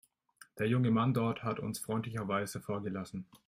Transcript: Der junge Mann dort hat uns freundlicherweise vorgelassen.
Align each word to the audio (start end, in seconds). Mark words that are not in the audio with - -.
Der 0.57 0.67
junge 0.67 0.89
Mann 0.89 1.13
dort 1.13 1.43
hat 1.43 1.59
uns 1.59 1.77
freundlicherweise 1.77 2.59
vorgelassen. 2.59 3.27